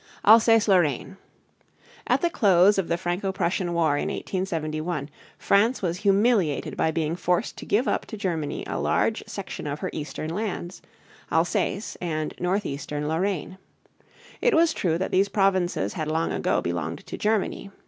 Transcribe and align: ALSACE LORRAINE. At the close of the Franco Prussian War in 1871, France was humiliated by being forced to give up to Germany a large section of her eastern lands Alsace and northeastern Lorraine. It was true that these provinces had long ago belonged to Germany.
ALSACE 0.25 0.67
LORRAINE. 0.67 1.15
At 2.07 2.21
the 2.21 2.31
close 2.31 2.79
of 2.79 2.87
the 2.87 2.97
Franco 2.97 3.31
Prussian 3.31 3.71
War 3.71 3.97
in 3.97 4.07
1871, 4.09 5.11
France 5.37 5.83
was 5.83 5.97
humiliated 5.97 6.75
by 6.75 6.89
being 6.89 7.15
forced 7.15 7.55
to 7.57 7.67
give 7.67 7.87
up 7.87 8.07
to 8.07 8.17
Germany 8.17 8.63
a 8.65 8.79
large 8.79 9.23
section 9.27 9.67
of 9.67 9.81
her 9.81 9.91
eastern 9.93 10.31
lands 10.31 10.81
Alsace 11.31 11.97
and 12.01 12.33
northeastern 12.39 13.07
Lorraine. 13.07 13.59
It 14.41 14.55
was 14.55 14.73
true 14.73 14.97
that 14.97 15.11
these 15.11 15.29
provinces 15.29 15.93
had 15.93 16.07
long 16.07 16.31
ago 16.31 16.63
belonged 16.63 17.05
to 17.05 17.15
Germany. 17.15 17.69